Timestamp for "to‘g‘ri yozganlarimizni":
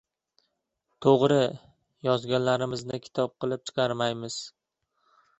1.05-2.99